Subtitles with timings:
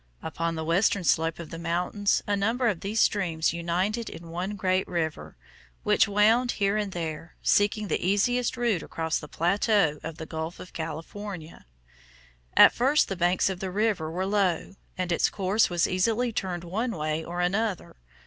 [0.23, 4.55] Upon the western slope of the mountains a number of these streams united in one
[4.55, 5.37] great river,
[5.83, 10.59] which wound here and there, seeking the easiest route across the plateau to the Gulf
[10.59, 11.67] of California.
[12.57, 16.63] At first the banks of the river were low, and its course was easily turned
[16.63, 17.95] one way or another.